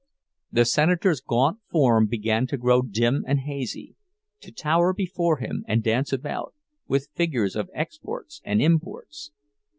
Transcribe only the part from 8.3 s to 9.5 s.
and imports.